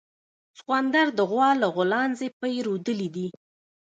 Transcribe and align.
سخوندر 0.59 1.07
د 1.17 1.19
غوا 1.29 1.49
له 1.61 1.67
غولانځې 1.75 2.27
پی 2.39 2.53
رودلي 2.67 3.09
دي 3.15 3.27